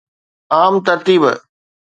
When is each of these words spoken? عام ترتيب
عام 0.51 0.75
ترتيب 0.83 1.21